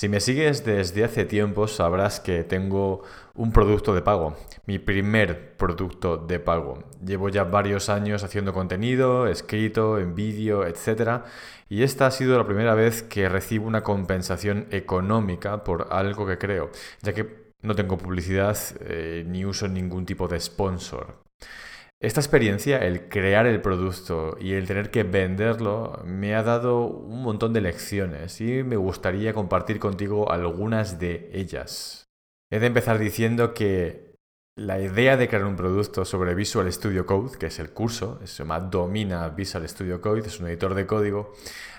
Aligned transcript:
Si 0.00 0.08
me 0.08 0.20
sigues 0.20 0.64
desde 0.64 1.04
hace 1.04 1.26
tiempo 1.26 1.68
sabrás 1.68 2.20
que 2.20 2.42
tengo 2.42 3.02
un 3.34 3.52
producto 3.52 3.94
de 3.94 4.00
pago, 4.00 4.34
mi 4.64 4.78
primer 4.78 5.58
producto 5.58 6.16
de 6.16 6.40
pago. 6.40 6.82
Llevo 7.04 7.28
ya 7.28 7.44
varios 7.44 7.90
años 7.90 8.24
haciendo 8.24 8.54
contenido, 8.54 9.26
escrito, 9.26 9.98
en 9.98 10.14
vídeo, 10.14 10.64
etc. 10.64 11.24
Y 11.68 11.82
esta 11.82 12.06
ha 12.06 12.10
sido 12.12 12.38
la 12.38 12.46
primera 12.46 12.74
vez 12.74 13.02
que 13.02 13.28
recibo 13.28 13.66
una 13.66 13.82
compensación 13.82 14.68
económica 14.70 15.64
por 15.64 15.88
algo 15.90 16.26
que 16.26 16.38
creo, 16.38 16.70
ya 17.02 17.12
que 17.12 17.52
no 17.60 17.74
tengo 17.74 17.98
publicidad 17.98 18.56
eh, 18.80 19.22
ni 19.28 19.44
uso 19.44 19.68
ningún 19.68 20.06
tipo 20.06 20.28
de 20.28 20.40
sponsor. 20.40 21.18
Esta 22.02 22.20
experiencia, 22.20 22.78
el 22.78 23.10
crear 23.10 23.44
el 23.44 23.60
producto 23.60 24.38
y 24.40 24.54
el 24.54 24.66
tener 24.66 24.90
que 24.90 25.02
venderlo, 25.02 26.00
me 26.06 26.34
ha 26.34 26.42
dado 26.42 26.86
un 26.86 27.22
montón 27.22 27.52
de 27.52 27.60
lecciones 27.60 28.40
y 28.40 28.62
me 28.62 28.76
gustaría 28.76 29.34
compartir 29.34 29.78
contigo 29.78 30.32
algunas 30.32 30.98
de 30.98 31.28
ellas. 31.34 32.08
He 32.50 32.58
de 32.58 32.68
empezar 32.68 32.98
diciendo 32.98 33.52
que 33.52 34.14
la 34.56 34.80
idea 34.80 35.18
de 35.18 35.28
crear 35.28 35.44
un 35.44 35.56
producto 35.56 36.06
sobre 36.06 36.34
Visual 36.34 36.72
Studio 36.72 37.04
Code, 37.04 37.36
que 37.36 37.46
es 37.46 37.58
el 37.58 37.70
curso, 37.70 38.18
se 38.24 38.44
llama 38.44 38.60
Domina 38.60 39.28
Visual 39.28 39.68
Studio 39.68 40.00
Code, 40.00 40.20
es 40.20 40.40
un 40.40 40.46
editor 40.46 40.74
de 40.74 40.86
código, 40.86 41.34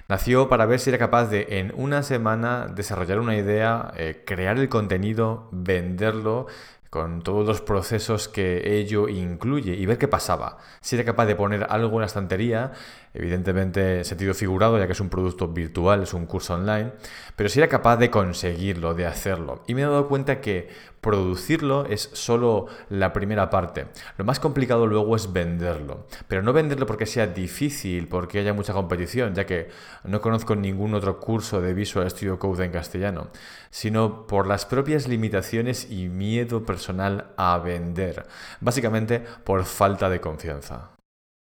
nació 0.07 0.49
para 0.49 0.67
ver 0.67 0.79
si 0.79 0.91
era 0.91 0.99
capaz 0.99 1.31
de 1.31 1.47
en 1.59 1.73
una 1.75 2.03
semana 2.03 2.67
desarrollar 2.67 3.19
una 3.19 3.35
idea, 3.35 3.91
eh, 3.97 4.21
crear 4.23 4.59
el 4.59 4.69
contenido, 4.69 5.49
venderlo 5.51 6.45
con 6.91 7.21
todos 7.21 7.47
los 7.47 7.61
procesos 7.61 8.27
que 8.27 8.77
ello 8.77 9.07
incluye 9.07 9.73
y 9.73 9.85
ver 9.85 9.97
qué 9.97 10.09
pasaba. 10.09 10.57
Si 10.81 10.97
era 10.97 11.05
capaz 11.05 11.25
de 11.25 11.37
poner 11.37 11.65
algo 11.69 11.93
en 11.93 12.01
la 12.01 12.07
estantería, 12.07 12.73
evidentemente 13.13 13.99
en 13.99 14.05
sentido 14.05 14.33
figurado, 14.33 14.77
ya 14.77 14.85
que 14.85 14.93
es 14.93 14.99
un 14.99 15.09
producto 15.09 15.47
virtual, 15.47 16.03
es 16.03 16.13
un 16.13 16.25
curso 16.25 16.53
online, 16.53 16.93
pero 17.35 17.49
si 17.49 17.59
era 17.59 17.67
capaz 17.67 17.97
de 17.97 18.09
conseguirlo, 18.09 18.93
de 18.93 19.05
hacerlo. 19.05 19.63
Y 19.67 19.75
me 19.75 19.81
he 19.81 19.85
dado 19.85 20.07
cuenta 20.07 20.41
que 20.41 20.69
producirlo 21.01 21.85
es 21.85 22.09
solo 22.13 22.67
la 22.89 23.11
primera 23.11 23.49
parte. 23.49 23.87
Lo 24.17 24.23
más 24.23 24.39
complicado 24.39 24.85
luego 24.87 25.15
es 25.15 25.33
venderlo. 25.33 26.05
Pero 26.27 26.43
no 26.43 26.53
venderlo 26.53 26.85
porque 26.85 27.07
sea 27.07 27.27
difícil, 27.27 28.07
porque 28.07 28.39
haya 28.39 28.53
mucha 28.53 28.73
competición, 28.73 29.33
ya 29.33 29.45
que 29.45 29.69
no 30.03 30.21
conozco 30.21 30.55
ningún 30.55 30.93
otro 30.93 31.19
curso 31.19 31.59
de 31.59 31.73
Visual 31.73 32.09
Studio 32.09 32.39
Code 32.39 32.65
en 32.65 32.71
castellano, 32.71 33.29
sino 33.71 34.27
por 34.27 34.47
las 34.47 34.65
propias 34.65 35.07
limitaciones 35.07 35.89
y 35.89 36.07
miedo 36.07 36.65
personal 36.65 37.31
a 37.35 37.57
vender. 37.57 38.25
Básicamente 38.59 39.23
por 39.43 39.65
falta 39.65 40.09
de 40.09 40.21
confianza. 40.21 41.00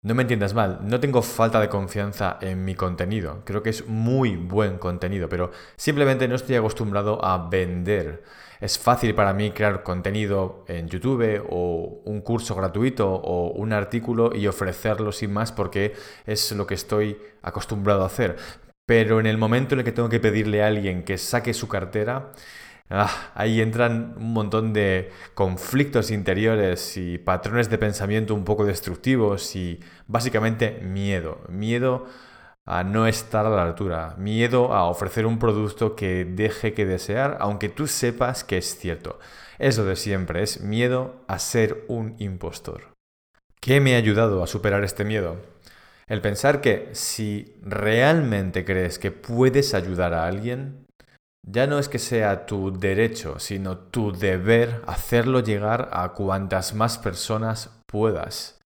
No 0.05 0.15
me 0.15 0.23
entiendas 0.23 0.53
mal, 0.53 0.79
no 0.81 0.99
tengo 0.99 1.21
falta 1.21 1.61
de 1.61 1.69
confianza 1.69 2.37
en 2.41 2.65
mi 2.65 2.75
contenido. 2.75 3.41
Creo 3.45 3.63
que 3.63 3.69
es 3.69 3.87
muy 3.87 4.35
buen 4.35 4.77
contenido, 4.77 5.29
pero 5.29 5.51
simplemente 5.77 6.27
no 6.27 6.35
estoy 6.35 6.57
acostumbrado 6.57 7.23
a 7.23 7.47
vender. 7.47 8.21
Es 8.59 8.77
fácil 8.77 9.15
para 9.15 9.33
mí 9.33 9.51
crear 9.51 9.81
contenido 9.81 10.65
en 10.67 10.89
YouTube 10.89 11.45
o 11.49 12.01
un 12.03 12.19
curso 12.19 12.53
gratuito 12.53 13.09
o 13.13 13.51
un 13.53 13.71
artículo 13.71 14.35
y 14.35 14.45
ofrecerlo 14.45 15.13
sin 15.13 15.31
más 15.31 15.53
porque 15.53 15.93
es 16.25 16.51
lo 16.51 16.67
que 16.67 16.73
estoy 16.73 17.17
acostumbrado 17.41 18.03
a 18.03 18.07
hacer. 18.07 18.35
Pero 18.85 19.21
en 19.21 19.25
el 19.25 19.37
momento 19.37 19.73
en 19.73 19.79
el 19.79 19.85
que 19.85 19.93
tengo 19.93 20.09
que 20.09 20.19
pedirle 20.19 20.63
a 20.63 20.67
alguien 20.67 21.03
que 21.05 21.17
saque 21.17 21.53
su 21.53 21.69
cartera, 21.69 22.33
Ah, 22.95 23.31
ahí 23.33 23.59
entran 23.59 24.13
un 24.17 24.33
montón 24.33 24.71
de 24.71 25.11
conflictos 25.33 26.11
interiores 26.11 26.95
y 26.95 27.17
patrones 27.17 27.71
de 27.71 27.79
pensamiento 27.79 28.35
un 28.35 28.45
poco 28.45 28.65
destructivos 28.65 29.55
y 29.55 29.79
básicamente 30.05 30.79
miedo. 30.83 31.41
Miedo 31.49 32.05
a 32.67 32.83
no 32.83 33.07
estar 33.07 33.47
a 33.47 33.49
la 33.49 33.63
altura. 33.63 34.13
Miedo 34.19 34.75
a 34.75 34.83
ofrecer 34.83 35.25
un 35.25 35.39
producto 35.39 35.95
que 35.95 36.23
deje 36.23 36.75
que 36.75 36.85
desear, 36.85 37.37
aunque 37.39 37.67
tú 37.67 37.87
sepas 37.87 38.43
que 38.43 38.59
es 38.59 38.77
cierto. 38.77 39.17
Es 39.57 39.75
lo 39.79 39.85
de 39.85 39.95
siempre, 39.95 40.43
es 40.43 40.61
miedo 40.61 41.15
a 41.27 41.39
ser 41.39 41.85
un 41.87 42.15
impostor. 42.19 42.93
¿Qué 43.59 43.79
me 43.81 43.95
ha 43.95 43.97
ayudado 43.97 44.43
a 44.43 44.47
superar 44.47 44.83
este 44.83 45.03
miedo? 45.03 45.37
El 46.05 46.21
pensar 46.21 46.61
que 46.61 46.89
si 46.91 47.55
realmente 47.63 48.65
crees 48.65 48.99
que 48.99 49.09
puedes 49.09 49.73
ayudar 49.73 50.13
a 50.13 50.27
alguien, 50.27 50.85
ya 51.43 51.67
no 51.67 51.77
es 51.77 51.89
que 51.89 51.99
sea 51.99 52.45
tu 52.45 52.71
derecho, 52.71 53.37
sino 53.37 53.77
tu 53.77 54.11
deber 54.13 54.81
hacerlo 54.87 55.41
llegar 55.41 55.89
a 55.91 56.09
cuantas 56.13 56.73
más 56.73 56.97
personas 56.97 57.69
puedas, 57.85 58.61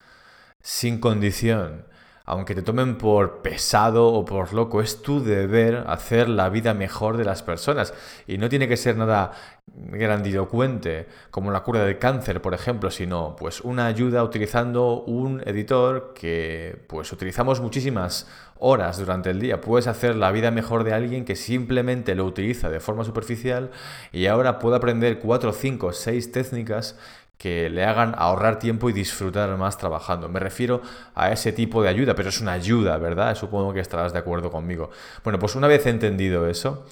sin 0.61 0.99
condición. 0.99 1.85
Aunque 2.23 2.55
te 2.55 2.61
tomen 2.61 2.97
por 2.97 3.41
pesado 3.41 4.07
o 4.07 4.25
por 4.25 4.53
loco, 4.53 4.81
es 4.81 5.01
tu 5.01 5.23
deber 5.23 5.85
hacer 5.87 6.29
la 6.29 6.49
vida 6.49 6.73
mejor 6.73 7.17
de 7.17 7.23
las 7.23 7.41
personas. 7.41 7.93
Y 8.27 8.37
no 8.37 8.49
tiene 8.49 8.67
que 8.67 8.77
ser 8.77 8.97
nada 8.97 9.31
grandilocuente, 9.77 11.07
como 11.29 11.51
la 11.51 11.61
cura 11.61 11.83
del 11.83 11.99
cáncer, 11.99 12.41
por 12.41 12.53
ejemplo, 12.53 12.89
sino 12.91 13.35
pues 13.35 13.61
una 13.61 13.85
ayuda 13.85 14.23
utilizando 14.23 15.03
un 15.03 15.41
editor 15.45 16.13
que 16.15 16.83
pues 16.87 17.11
utilizamos 17.11 17.61
muchísimas 17.61 18.27
horas 18.59 18.97
durante 18.97 19.29
el 19.29 19.39
día. 19.39 19.61
Puedes 19.61 19.87
hacer 19.87 20.15
la 20.15 20.31
vida 20.31 20.51
mejor 20.51 20.83
de 20.83 20.93
alguien 20.93 21.25
que 21.25 21.35
simplemente 21.35 22.15
lo 22.15 22.25
utiliza 22.25 22.69
de 22.69 22.79
forma 22.79 23.03
superficial 23.03 23.69
y 24.11 24.25
ahora 24.25 24.59
puede 24.59 24.77
aprender 24.77 25.19
4, 25.19 25.53
5, 25.53 25.93
6 25.93 26.31
técnicas 26.31 26.95
que 27.37 27.69
le 27.69 27.85
hagan 27.85 28.15
ahorrar 28.17 28.57
tiempo 28.57 28.89
y 28.89 28.93
disfrutar 28.93 29.55
más 29.57 29.77
trabajando. 29.77 30.27
Me 30.27 30.39
refiero 30.39 30.81
a 31.13 31.31
ese 31.31 31.51
tipo 31.51 31.83
de 31.83 31.89
ayuda, 31.89 32.15
pero 32.15 32.29
es 32.29 32.41
una 32.41 32.53
ayuda, 32.53 32.97
¿verdad? 32.97 33.35
Supongo 33.35 33.73
que 33.73 33.79
estarás 33.79 34.11
de 34.11 34.19
acuerdo 34.19 34.49
conmigo. 34.49 34.89
Bueno, 35.23 35.37
pues 35.37 35.55
una 35.55 35.67
vez 35.67 35.85
entendido 35.85 36.47
eso, 36.47 36.85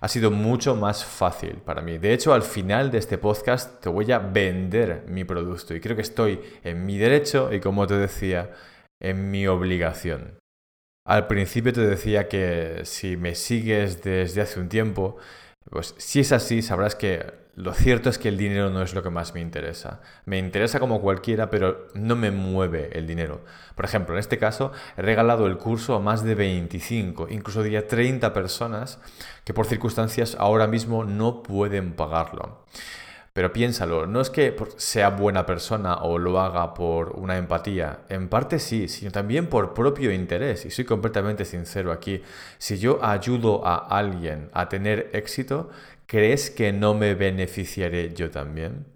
ha 0.00 0.08
sido 0.08 0.30
mucho 0.30 0.74
más 0.74 1.04
fácil 1.04 1.56
para 1.64 1.82
mí. 1.82 1.98
De 1.98 2.12
hecho, 2.12 2.32
al 2.32 2.42
final 2.42 2.90
de 2.90 2.98
este 2.98 3.18
podcast 3.18 3.80
te 3.82 3.88
voy 3.88 4.10
a 4.12 4.18
vender 4.18 5.04
mi 5.08 5.24
producto 5.24 5.74
y 5.74 5.80
creo 5.80 5.94
que 5.94 6.02
estoy 6.02 6.40
en 6.64 6.86
mi 6.86 6.96
derecho 6.96 7.52
y, 7.52 7.60
como 7.60 7.86
te 7.86 7.94
decía, 7.94 8.50
en 9.00 9.30
mi 9.30 9.46
obligación. 9.46 10.38
Al 11.06 11.26
principio 11.26 11.72
te 11.72 11.86
decía 11.86 12.28
que 12.28 12.80
si 12.84 13.16
me 13.16 13.34
sigues 13.34 14.02
desde 14.02 14.40
hace 14.40 14.60
un 14.60 14.68
tiempo, 14.68 15.16
pues 15.70 15.94
si 15.98 16.20
es 16.20 16.32
así, 16.32 16.62
sabrás 16.62 16.94
que 16.94 17.40
lo 17.54 17.74
cierto 17.74 18.08
es 18.08 18.18
que 18.18 18.28
el 18.28 18.38
dinero 18.38 18.70
no 18.70 18.80
es 18.82 18.94
lo 18.94 19.02
que 19.02 19.10
más 19.10 19.34
me 19.34 19.40
interesa. 19.40 20.00
Me 20.24 20.38
interesa 20.38 20.80
como 20.80 21.00
cualquiera, 21.00 21.50
pero 21.50 21.88
no 21.94 22.16
me 22.16 22.30
mueve 22.30 22.90
el 22.96 23.06
dinero. 23.06 23.44
Por 23.74 23.84
ejemplo, 23.84 24.14
en 24.14 24.20
este 24.20 24.38
caso, 24.38 24.72
he 24.96 25.02
regalado 25.02 25.46
el 25.46 25.58
curso 25.58 25.94
a 25.94 26.00
más 26.00 26.24
de 26.24 26.34
25, 26.34 27.28
incluso 27.30 27.62
diría 27.62 27.86
30 27.86 28.32
personas 28.32 28.98
que 29.44 29.52
por 29.52 29.66
circunstancias 29.66 30.36
ahora 30.38 30.66
mismo 30.68 31.04
no 31.04 31.42
pueden 31.42 31.92
pagarlo. 31.92 32.64
Pero 33.32 33.52
piénsalo, 33.52 34.06
no 34.06 34.20
es 34.20 34.28
que 34.30 34.56
sea 34.76 35.10
buena 35.10 35.46
persona 35.46 36.02
o 36.02 36.18
lo 36.18 36.40
haga 36.40 36.74
por 36.74 37.10
una 37.12 37.38
empatía, 37.38 38.00
en 38.08 38.28
parte 38.28 38.58
sí, 38.58 38.88
sino 38.88 39.12
también 39.12 39.46
por 39.46 39.72
propio 39.72 40.12
interés. 40.12 40.66
Y 40.66 40.70
soy 40.70 40.84
completamente 40.84 41.44
sincero 41.44 41.92
aquí. 41.92 42.22
Si 42.58 42.78
yo 42.78 43.04
ayudo 43.04 43.64
a 43.66 43.76
alguien 43.76 44.50
a 44.52 44.68
tener 44.68 45.10
éxito, 45.12 45.70
¿crees 46.06 46.50
que 46.50 46.72
no 46.72 46.94
me 46.94 47.14
beneficiaré 47.14 48.12
yo 48.14 48.30
también? 48.30 48.86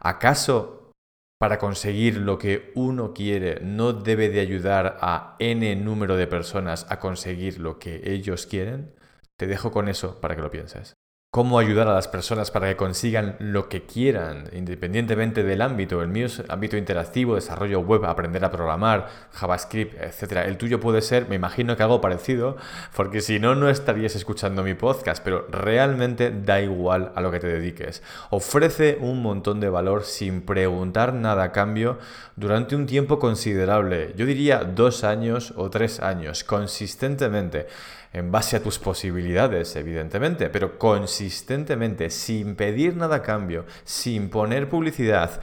¿Acaso 0.00 0.90
para 1.38 1.58
conseguir 1.58 2.18
lo 2.18 2.38
que 2.38 2.72
uno 2.74 3.14
quiere 3.14 3.60
no 3.62 3.92
debe 3.94 4.28
de 4.28 4.40
ayudar 4.40 4.98
a 5.00 5.36
n 5.38 5.74
número 5.76 6.16
de 6.16 6.26
personas 6.26 6.86
a 6.90 6.98
conseguir 7.00 7.58
lo 7.58 7.78
que 7.78 8.02
ellos 8.04 8.46
quieren? 8.46 8.94
Te 9.36 9.46
dejo 9.46 9.72
con 9.72 9.88
eso 9.88 10.20
para 10.20 10.36
que 10.36 10.42
lo 10.42 10.50
pienses 10.50 10.94
cómo 11.32 11.58
ayudar 11.58 11.88
a 11.88 11.94
las 11.94 12.08
personas 12.08 12.50
para 12.50 12.68
que 12.68 12.76
consigan 12.76 13.36
lo 13.38 13.70
que 13.70 13.86
quieran, 13.86 14.50
independientemente 14.52 15.42
del 15.42 15.62
ámbito. 15.62 16.02
El 16.02 16.08
mío 16.08 16.26
es 16.26 16.42
ámbito 16.50 16.76
interactivo, 16.76 17.36
desarrollo 17.36 17.80
web, 17.80 18.04
aprender 18.04 18.44
a 18.44 18.50
programar, 18.50 19.08
JavaScript, 19.32 19.98
etc. 19.98 20.44
El 20.44 20.58
tuyo 20.58 20.78
puede 20.78 21.00
ser, 21.00 21.30
me 21.30 21.36
imagino 21.36 21.74
que 21.74 21.84
algo 21.84 22.02
parecido, 22.02 22.58
porque 22.94 23.22
si 23.22 23.38
no, 23.38 23.54
no 23.54 23.70
estarías 23.70 24.14
escuchando 24.14 24.62
mi 24.62 24.74
podcast, 24.74 25.24
pero 25.24 25.46
realmente 25.50 26.30
da 26.30 26.60
igual 26.60 27.12
a 27.14 27.22
lo 27.22 27.30
que 27.30 27.40
te 27.40 27.46
dediques. 27.46 28.02
Ofrece 28.28 28.98
un 29.00 29.22
montón 29.22 29.58
de 29.58 29.70
valor 29.70 30.04
sin 30.04 30.42
preguntar 30.42 31.14
nada 31.14 31.44
a 31.44 31.52
cambio 31.52 31.98
durante 32.36 32.76
un 32.76 32.84
tiempo 32.84 33.18
considerable. 33.18 34.12
Yo 34.18 34.26
diría 34.26 34.64
dos 34.64 35.02
años 35.02 35.54
o 35.56 35.70
tres 35.70 36.00
años, 36.00 36.44
consistentemente 36.44 37.68
en 38.12 38.30
base 38.30 38.56
a 38.56 38.62
tus 38.62 38.78
posibilidades, 38.78 39.74
evidentemente, 39.74 40.50
pero 40.50 40.78
consistentemente, 40.78 41.21
sin 41.30 42.56
pedir 42.56 42.96
nada 42.96 43.16
a 43.16 43.22
cambio, 43.22 43.64
sin 43.84 44.30
poner 44.30 44.68
publicidad, 44.68 45.40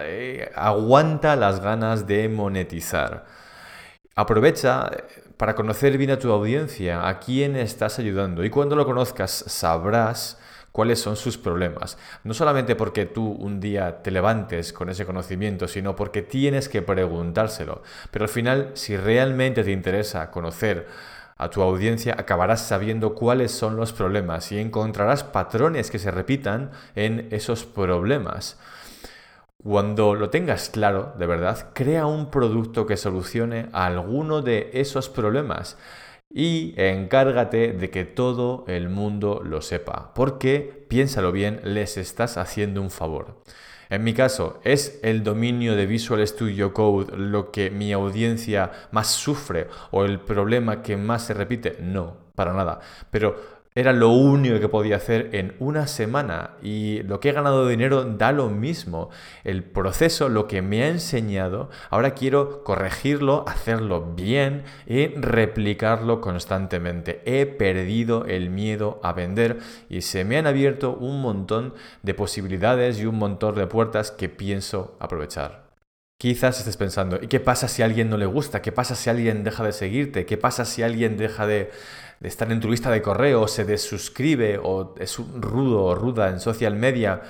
eh, 0.00 0.50
aguanta 0.54 1.36
las 1.36 1.60
ganas 1.60 2.06
de 2.06 2.28
monetizar. 2.28 3.26
Aprovecha 4.14 4.90
eh, 4.92 5.04
para 5.36 5.54
conocer 5.54 5.96
bien 5.96 6.10
a 6.10 6.18
tu 6.18 6.32
audiencia, 6.32 7.08
a 7.08 7.20
quién 7.20 7.56
estás 7.56 7.98
ayudando 7.98 8.44
y 8.44 8.50
cuando 8.50 8.74
lo 8.76 8.84
conozcas 8.84 9.30
sabrás 9.46 10.38
cuáles 10.72 11.00
son 11.00 11.16
sus 11.16 11.38
problemas. 11.38 11.98
No 12.24 12.34
solamente 12.34 12.76
porque 12.76 13.06
tú 13.06 13.32
un 13.32 13.60
día 13.60 14.02
te 14.02 14.10
levantes 14.10 14.72
con 14.72 14.88
ese 14.88 15.06
conocimiento, 15.06 15.66
sino 15.66 15.96
porque 15.96 16.22
tienes 16.22 16.68
que 16.68 16.82
preguntárselo. 16.82 17.82
Pero 18.10 18.24
al 18.24 18.28
final, 18.28 18.70
si 18.74 18.96
realmente 18.96 19.64
te 19.64 19.72
interesa 19.72 20.30
conocer 20.30 20.86
a 21.38 21.50
tu 21.50 21.62
audiencia, 21.62 22.16
acabarás 22.18 22.66
sabiendo 22.66 23.14
cuáles 23.14 23.52
son 23.52 23.76
los 23.76 23.92
problemas 23.92 24.50
y 24.52 24.58
encontrarás 24.58 25.24
patrones 25.24 25.90
que 25.90 26.00
se 26.00 26.10
repitan 26.10 26.72
en 26.96 27.28
esos 27.30 27.64
problemas. 27.64 28.58
Cuando 29.62 30.14
lo 30.14 30.30
tengas 30.30 30.68
claro, 30.68 31.14
de 31.18 31.26
verdad, 31.26 31.70
crea 31.74 32.06
un 32.06 32.30
producto 32.30 32.86
que 32.86 32.96
solucione 32.96 33.68
alguno 33.72 34.42
de 34.42 34.70
esos 34.74 35.08
problemas 35.08 35.78
y 36.30 36.74
encárgate 36.76 37.72
de 37.72 37.90
que 37.90 38.04
todo 38.04 38.64
el 38.68 38.88
mundo 38.88 39.40
lo 39.44 39.62
sepa, 39.62 40.12
porque, 40.14 40.86
piénsalo 40.88 41.32
bien, 41.32 41.60
les 41.64 41.96
estás 41.96 42.36
haciendo 42.36 42.82
un 42.82 42.90
favor. 42.90 43.42
En 43.90 44.04
mi 44.04 44.12
caso, 44.12 44.60
¿es 44.64 45.00
el 45.02 45.22
dominio 45.22 45.74
de 45.74 45.86
Visual 45.86 46.26
Studio 46.26 46.74
Code 46.74 47.16
lo 47.16 47.50
que 47.50 47.70
mi 47.70 47.92
audiencia 47.92 48.70
más 48.90 49.08
sufre 49.08 49.68
o 49.90 50.04
el 50.04 50.20
problema 50.20 50.82
que 50.82 50.96
más 50.96 51.26
se 51.26 51.34
repite? 51.34 51.78
No, 51.80 52.16
para 52.34 52.52
nada. 52.52 52.80
Pero 53.10 53.57
era 53.74 53.92
lo 53.92 54.10
único 54.10 54.58
que 54.58 54.68
podía 54.68 54.96
hacer 54.96 55.30
en 55.32 55.54
una 55.58 55.86
semana 55.86 56.56
y 56.62 57.02
lo 57.04 57.20
que 57.20 57.28
he 57.28 57.32
ganado 57.32 57.64
de 57.64 57.70
dinero 57.70 58.04
da 58.04 58.32
lo 58.32 58.48
mismo. 58.48 59.10
El 59.44 59.62
proceso, 59.62 60.28
lo 60.28 60.48
que 60.48 60.62
me 60.62 60.82
ha 60.82 60.88
enseñado, 60.88 61.70
ahora 61.90 62.14
quiero 62.14 62.64
corregirlo, 62.64 63.44
hacerlo 63.46 64.14
bien 64.16 64.64
y 64.86 65.08
replicarlo 65.08 66.20
constantemente. 66.20 67.22
He 67.24 67.46
perdido 67.46 68.24
el 68.24 68.50
miedo 68.50 69.00
a 69.02 69.12
vender 69.12 69.58
y 69.88 70.00
se 70.00 70.24
me 70.24 70.38
han 70.38 70.46
abierto 70.46 70.94
un 70.94 71.20
montón 71.20 71.74
de 72.02 72.14
posibilidades 72.14 72.98
y 72.98 73.06
un 73.06 73.18
montón 73.18 73.54
de 73.54 73.66
puertas 73.66 74.10
que 74.10 74.28
pienso 74.28 74.96
aprovechar. 74.98 75.67
Quizás 76.18 76.58
estés 76.58 76.76
pensando, 76.76 77.20
¿y 77.22 77.28
qué 77.28 77.38
pasa 77.38 77.68
si 77.68 77.80
a 77.80 77.84
alguien 77.84 78.10
no 78.10 78.16
le 78.16 78.26
gusta? 78.26 78.60
¿Qué 78.60 78.72
pasa 78.72 78.96
si 78.96 79.08
alguien 79.08 79.44
deja 79.44 79.62
de 79.62 79.72
seguirte? 79.72 80.26
¿Qué 80.26 80.36
pasa 80.36 80.64
si 80.64 80.82
alguien 80.82 81.16
deja 81.16 81.46
de, 81.46 81.70
estar 82.20 82.50
en 82.50 82.58
tu 82.58 82.68
lista 82.68 82.90
de 82.90 83.02
correo, 83.02 83.46
se 83.46 83.64
desuscribe 83.64 84.58
o 84.60 84.96
es 84.98 85.16
rudo 85.16 85.84
o 85.84 85.94
ruda 85.94 86.30
en 86.30 86.40
social 86.40 86.74
media? 86.74 87.22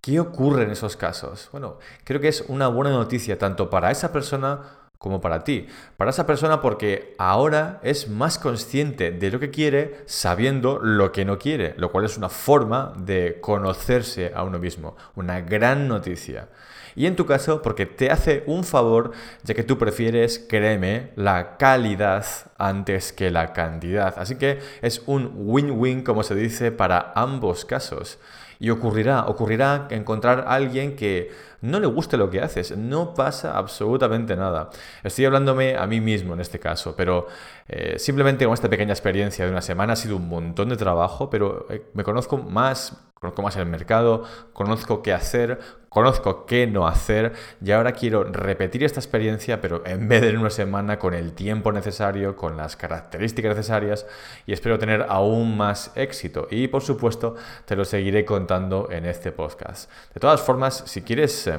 ¿Qué 0.00 0.20
ocurre 0.20 0.62
en 0.62 0.70
esos 0.70 0.96
casos? 0.96 1.48
Bueno, 1.50 1.80
creo 2.04 2.20
que 2.20 2.28
es 2.28 2.44
una 2.46 2.68
buena 2.68 2.90
noticia 2.92 3.36
tanto 3.36 3.68
para 3.68 3.90
esa 3.90 4.12
persona 4.12 4.85
como 4.98 5.20
para 5.20 5.44
ti. 5.44 5.66
Para 5.96 6.10
esa 6.10 6.26
persona 6.26 6.60
porque 6.60 7.14
ahora 7.18 7.80
es 7.82 8.08
más 8.08 8.38
consciente 8.38 9.10
de 9.10 9.30
lo 9.30 9.40
que 9.40 9.50
quiere 9.50 10.00
sabiendo 10.06 10.78
lo 10.80 11.12
que 11.12 11.24
no 11.24 11.38
quiere, 11.38 11.74
lo 11.76 11.90
cual 11.90 12.04
es 12.04 12.16
una 12.16 12.28
forma 12.28 12.92
de 12.98 13.38
conocerse 13.40 14.32
a 14.34 14.42
uno 14.42 14.58
mismo. 14.58 14.96
Una 15.14 15.40
gran 15.40 15.88
noticia. 15.88 16.48
Y 16.96 17.04
en 17.04 17.14
tu 17.14 17.26
caso, 17.26 17.60
porque 17.60 17.84
te 17.84 18.10
hace 18.10 18.42
un 18.46 18.64
favor, 18.64 19.12
ya 19.44 19.54
que 19.54 19.62
tú 19.62 19.76
prefieres, 19.76 20.38
créeme, 20.38 21.12
la 21.14 21.58
calidad 21.58 22.24
antes 22.58 23.12
que 23.12 23.30
la 23.30 23.52
cantidad. 23.52 24.14
Así 24.18 24.36
que 24.36 24.60
es 24.82 25.02
un 25.06 25.32
win-win, 25.34 26.02
como 26.02 26.22
se 26.22 26.34
dice, 26.34 26.72
para 26.72 27.12
ambos 27.14 27.64
casos. 27.64 28.18
Y 28.58 28.70
ocurrirá, 28.70 29.26
ocurrirá 29.26 29.86
encontrar 29.90 30.40
a 30.46 30.54
alguien 30.54 30.96
que 30.96 31.30
no 31.60 31.80
le 31.80 31.86
guste 31.86 32.16
lo 32.16 32.30
que 32.30 32.40
haces, 32.40 32.76
no 32.76 33.14
pasa 33.14 33.56
absolutamente 33.56 34.36
nada. 34.36 34.70
Estoy 35.02 35.24
hablándome 35.24 35.76
a 35.76 35.86
mí 35.86 36.00
mismo 36.00 36.34
en 36.34 36.40
este 36.40 36.58
caso, 36.58 36.94
pero 36.96 37.26
eh, 37.68 37.98
simplemente 37.98 38.44
con 38.44 38.54
esta 38.54 38.70
pequeña 38.70 38.92
experiencia 38.92 39.44
de 39.44 39.50
una 39.50 39.62
semana 39.62 39.94
ha 39.94 39.96
sido 39.96 40.16
un 40.16 40.28
montón 40.28 40.68
de 40.68 40.76
trabajo, 40.76 41.28
pero 41.28 41.66
eh, 41.70 41.84
me 41.94 42.04
conozco 42.04 42.38
más, 42.38 42.96
conozco 43.20 43.42
más 43.42 43.56
el 43.56 43.66
mercado, 43.66 44.24
conozco 44.52 45.02
qué 45.02 45.12
hacer, 45.12 45.60
conozco 45.88 46.44
qué 46.44 46.66
no 46.66 46.86
hacer 46.86 47.32
y 47.64 47.70
ahora 47.72 47.92
quiero 47.92 48.24
repetir 48.24 48.84
esta 48.84 49.00
experiencia, 49.00 49.62
pero 49.62 49.82
en 49.86 50.06
vez 50.08 50.20
de 50.20 50.28
en 50.28 50.36
una 50.36 50.50
semana, 50.50 50.98
con 50.98 51.14
el 51.14 51.32
tiempo 51.32 51.72
necesario, 51.72 52.36
con 52.36 52.58
las 52.58 52.76
características 52.76 53.56
necesarias 53.56 54.04
y 54.44 54.52
espero 54.52 54.78
tener 54.78 55.06
aún 55.08 55.56
más 55.56 55.92
éxito. 55.94 56.46
Y 56.50 56.68
por 56.68 56.82
supuesto, 56.82 57.36
te 57.64 57.76
lo 57.76 57.86
seguiré 57.86 58.26
contando 58.26 58.88
en 58.90 59.06
este 59.06 59.32
podcast. 59.32 59.90
De 60.12 60.20
todas 60.20 60.42
formas, 60.42 60.82
si 60.84 61.00
quieres 61.00 61.46
eh, 61.46 61.58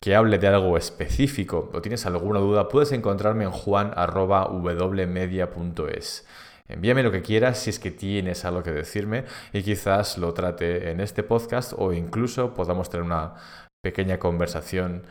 que 0.00 0.16
hable 0.16 0.38
de 0.38 0.48
algo 0.48 0.78
específico 0.78 1.70
o 1.74 1.82
tienes 1.82 2.06
alguna 2.06 2.40
duda, 2.40 2.70
puedes 2.70 2.92
encontrarme 2.92 3.44
en 3.44 3.50
juan.wmedia.es. 3.50 6.24
Envíame 6.68 7.02
lo 7.02 7.12
que 7.12 7.22
quieras 7.22 7.58
si 7.58 7.70
es 7.70 7.78
que 7.78 7.90
tienes 7.90 8.44
algo 8.44 8.62
que 8.62 8.72
decirme 8.72 9.24
y 9.52 9.62
quizás 9.62 10.16
lo 10.16 10.32
trate 10.32 10.90
en 10.90 11.00
este 11.00 11.22
podcast 11.22 11.74
o 11.76 11.92
incluso 11.92 12.54
podamos 12.54 12.88
tener 12.88 13.04
una 13.04 13.34
pequeña 13.82 14.18
conversación 14.18 15.04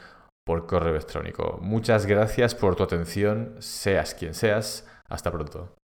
por 0.46 0.66
correo 0.66 0.92
electrónico. 0.92 1.60
Muchas 1.62 2.06
gracias 2.06 2.56
por 2.56 2.76
tu 2.76 2.84
atención, 2.84 3.56
seas 3.60 4.16
quien 4.16 4.34
seas. 4.34 4.88
Hasta 5.08 5.32
pronto. 5.32 5.83